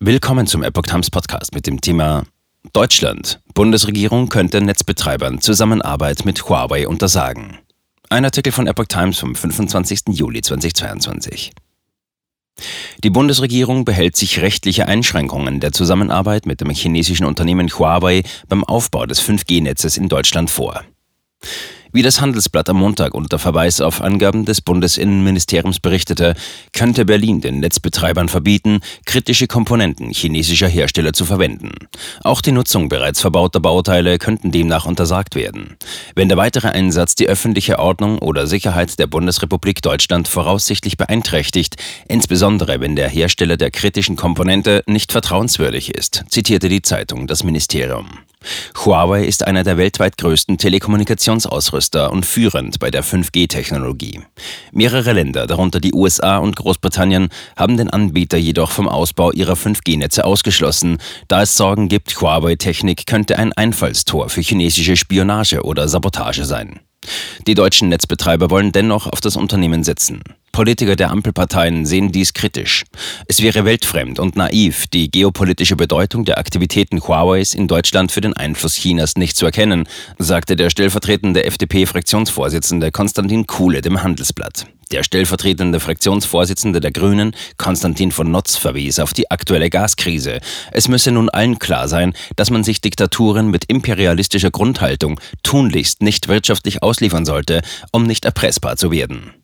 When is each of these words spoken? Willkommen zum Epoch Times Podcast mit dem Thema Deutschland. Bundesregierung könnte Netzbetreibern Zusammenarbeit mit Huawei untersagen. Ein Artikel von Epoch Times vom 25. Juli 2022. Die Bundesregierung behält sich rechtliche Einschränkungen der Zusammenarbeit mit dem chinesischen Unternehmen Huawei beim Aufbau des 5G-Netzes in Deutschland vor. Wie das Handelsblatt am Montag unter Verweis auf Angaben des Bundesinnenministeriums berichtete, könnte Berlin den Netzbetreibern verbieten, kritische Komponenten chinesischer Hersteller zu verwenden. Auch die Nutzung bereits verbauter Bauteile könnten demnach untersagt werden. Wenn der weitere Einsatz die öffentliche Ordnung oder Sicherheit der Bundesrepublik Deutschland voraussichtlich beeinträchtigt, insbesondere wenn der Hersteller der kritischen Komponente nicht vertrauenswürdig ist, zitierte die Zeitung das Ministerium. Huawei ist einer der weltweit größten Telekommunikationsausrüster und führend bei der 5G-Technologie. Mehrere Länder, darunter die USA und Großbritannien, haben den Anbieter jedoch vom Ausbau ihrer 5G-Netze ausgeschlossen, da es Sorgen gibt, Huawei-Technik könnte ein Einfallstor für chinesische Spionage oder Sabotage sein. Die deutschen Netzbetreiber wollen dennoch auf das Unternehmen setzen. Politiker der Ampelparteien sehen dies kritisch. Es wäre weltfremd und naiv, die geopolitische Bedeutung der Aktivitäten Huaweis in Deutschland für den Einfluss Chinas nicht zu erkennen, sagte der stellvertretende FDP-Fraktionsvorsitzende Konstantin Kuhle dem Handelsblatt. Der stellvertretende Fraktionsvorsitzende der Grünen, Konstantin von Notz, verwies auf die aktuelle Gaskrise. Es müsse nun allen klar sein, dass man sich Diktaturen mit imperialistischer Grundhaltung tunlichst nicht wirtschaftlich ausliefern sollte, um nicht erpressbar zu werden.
Willkommen 0.00 0.48
zum 0.48 0.64
Epoch 0.64 0.82
Times 0.82 1.08
Podcast 1.08 1.54
mit 1.54 1.68
dem 1.68 1.80
Thema 1.80 2.24
Deutschland. 2.72 3.40
Bundesregierung 3.54 4.28
könnte 4.28 4.60
Netzbetreibern 4.60 5.40
Zusammenarbeit 5.40 6.24
mit 6.24 6.48
Huawei 6.48 6.88
untersagen. 6.88 7.58
Ein 8.10 8.24
Artikel 8.24 8.52
von 8.52 8.66
Epoch 8.66 8.86
Times 8.86 9.18
vom 9.20 9.36
25. 9.36 10.00
Juli 10.08 10.42
2022. 10.42 11.52
Die 13.04 13.10
Bundesregierung 13.10 13.84
behält 13.84 14.16
sich 14.16 14.40
rechtliche 14.40 14.88
Einschränkungen 14.88 15.60
der 15.60 15.70
Zusammenarbeit 15.70 16.44
mit 16.44 16.60
dem 16.60 16.70
chinesischen 16.70 17.24
Unternehmen 17.24 17.68
Huawei 17.68 18.24
beim 18.48 18.64
Aufbau 18.64 19.06
des 19.06 19.22
5G-Netzes 19.22 19.96
in 19.96 20.08
Deutschland 20.08 20.50
vor. 20.50 20.82
Wie 21.94 22.02
das 22.02 22.20
Handelsblatt 22.20 22.68
am 22.68 22.78
Montag 22.78 23.14
unter 23.14 23.38
Verweis 23.38 23.80
auf 23.80 24.00
Angaben 24.00 24.44
des 24.44 24.60
Bundesinnenministeriums 24.60 25.78
berichtete, 25.78 26.34
könnte 26.72 27.04
Berlin 27.04 27.40
den 27.40 27.60
Netzbetreibern 27.60 28.28
verbieten, 28.28 28.80
kritische 29.06 29.46
Komponenten 29.46 30.10
chinesischer 30.10 30.66
Hersteller 30.66 31.12
zu 31.12 31.24
verwenden. 31.24 31.70
Auch 32.24 32.40
die 32.40 32.50
Nutzung 32.50 32.88
bereits 32.88 33.20
verbauter 33.20 33.60
Bauteile 33.60 34.18
könnten 34.18 34.50
demnach 34.50 34.86
untersagt 34.86 35.36
werden. 35.36 35.76
Wenn 36.16 36.28
der 36.28 36.36
weitere 36.36 36.66
Einsatz 36.66 37.14
die 37.14 37.28
öffentliche 37.28 37.78
Ordnung 37.78 38.18
oder 38.18 38.48
Sicherheit 38.48 38.98
der 38.98 39.06
Bundesrepublik 39.06 39.80
Deutschland 39.80 40.26
voraussichtlich 40.26 40.96
beeinträchtigt, 40.96 41.76
insbesondere 42.08 42.80
wenn 42.80 42.96
der 42.96 43.08
Hersteller 43.08 43.56
der 43.56 43.70
kritischen 43.70 44.16
Komponente 44.16 44.82
nicht 44.88 45.12
vertrauenswürdig 45.12 45.94
ist, 45.94 46.24
zitierte 46.28 46.68
die 46.68 46.82
Zeitung 46.82 47.28
das 47.28 47.44
Ministerium. 47.44 48.08
Huawei 48.84 49.24
ist 49.24 49.46
einer 49.46 49.64
der 49.64 49.76
weltweit 49.76 50.18
größten 50.18 50.58
Telekommunikationsausrüster 50.58 52.12
und 52.12 52.26
führend 52.26 52.78
bei 52.78 52.90
der 52.90 53.04
5G-Technologie. 53.04 54.20
Mehrere 54.72 55.12
Länder, 55.12 55.46
darunter 55.46 55.80
die 55.80 55.92
USA 55.92 56.38
und 56.38 56.56
Großbritannien, 56.56 57.28
haben 57.56 57.76
den 57.76 57.90
Anbieter 57.90 58.38
jedoch 58.38 58.70
vom 58.70 58.88
Ausbau 58.88 59.32
ihrer 59.32 59.54
5G-Netze 59.54 60.24
ausgeschlossen, 60.24 60.98
da 61.28 61.42
es 61.42 61.56
Sorgen 61.56 61.88
gibt, 61.88 62.20
Huawei-Technik 62.20 63.06
könnte 63.06 63.38
ein 63.38 63.52
Einfallstor 63.52 64.28
für 64.28 64.40
chinesische 64.40 64.96
Spionage 64.96 65.62
oder 65.62 65.88
Sabotage 65.88 66.44
sein. 66.44 66.80
Die 67.46 67.54
deutschen 67.54 67.88
Netzbetreiber 67.88 68.50
wollen 68.50 68.72
dennoch 68.72 69.06
auf 69.06 69.20
das 69.20 69.36
Unternehmen 69.36 69.84
setzen. 69.84 70.22
Politiker 70.54 70.94
der 70.94 71.10
Ampelparteien 71.10 71.84
sehen 71.84 72.12
dies 72.12 72.32
kritisch. 72.32 72.84
Es 73.26 73.42
wäre 73.42 73.64
weltfremd 73.64 74.20
und 74.20 74.36
naiv, 74.36 74.86
die 74.86 75.10
geopolitische 75.10 75.74
Bedeutung 75.74 76.24
der 76.24 76.38
Aktivitäten 76.38 77.02
Huaweis 77.02 77.54
in 77.54 77.66
Deutschland 77.66 78.12
für 78.12 78.20
den 78.20 78.34
Einfluss 78.34 78.76
Chinas 78.76 79.16
nicht 79.16 79.36
zu 79.36 79.46
erkennen, 79.46 79.88
sagte 80.16 80.54
der 80.54 80.70
stellvertretende 80.70 81.44
FDP-Fraktionsvorsitzende 81.44 82.92
Konstantin 82.92 83.48
Kuhle 83.48 83.82
dem 83.82 84.04
Handelsblatt. 84.04 84.66
Der 84.92 85.02
stellvertretende 85.02 85.80
Fraktionsvorsitzende 85.80 86.78
der 86.78 86.92
Grünen, 86.92 87.34
Konstantin 87.56 88.12
von 88.12 88.30
Notz, 88.30 88.56
verwies 88.56 89.00
auf 89.00 89.12
die 89.12 89.32
aktuelle 89.32 89.70
Gaskrise. 89.70 90.38
Es 90.70 90.86
müsse 90.86 91.10
nun 91.10 91.30
allen 91.30 91.58
klar 91.58 91.88
sein, 91.88 92.14
dass 92.36 92.50
man 92.50 92.62
sich 92.62 92.80
Diktaturen 92.80 93.50
mit 93.50 93.64
imperialistischer 93.64 94.52
Grundhaltung 94.52 95.18
tunlichst 95.42 96.00
nicht 96.00 96.28
wirtschaftlich 96.28 96.84
ausliefern 96.84 97.24
sollte, 97.24 97.62
um 97.90 98.04
nicht 98.04 98.24
erpressbar 98.24 98.76
zu 98.76 98.92
werden. 98.92 99.34